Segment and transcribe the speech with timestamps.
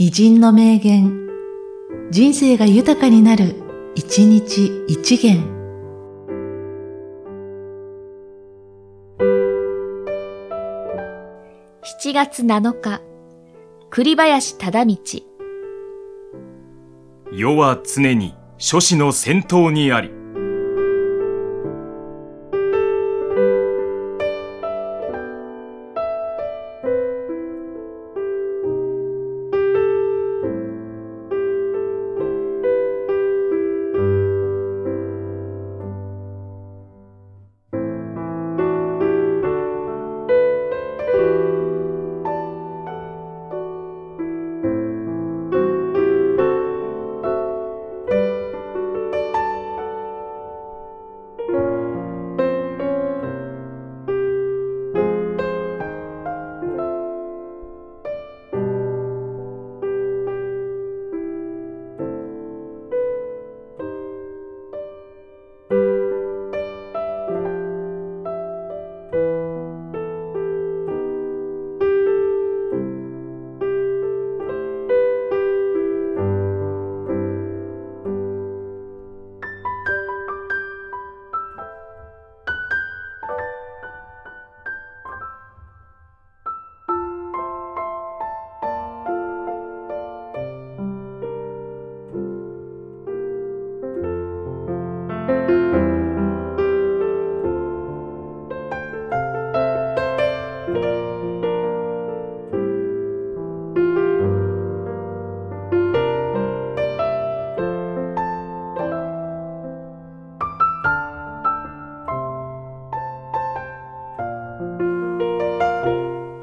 [0.00, 1.26] 偉人の名言、
[2.12, 3.56] 人生が豊かになる、
[3.96, 5.42] 一日一元。
[11.82, 13.02] 7月7日、
[13.90, 14.96] 栗林忠道。
[17.32, 20.17] 世は常に諸子の先頭にあり。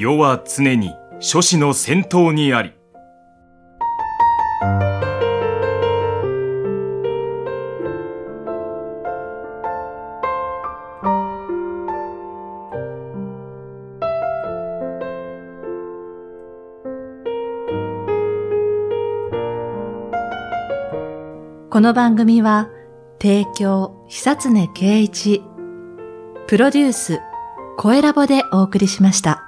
[0.00, 2.72] 世は常に諸子の先頭にあり。
[21.70, 22.68] この番組は、
[23.20, 25.42] 提供、久常圭一、
[26.46, 27.20] プロデュース、
[27.76, 29.47] 声ラボでお送りしました。